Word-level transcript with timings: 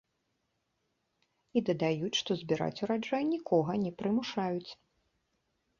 І 1.59 1.63
дадаюць, 1.67 2.11
што 2.23 2.31
збіраць 2.41 2.81
ураджай 2.87 3.23
нікога 3.33 3.71
не 3.87 3.91
прымушаюць. 4.03 4.71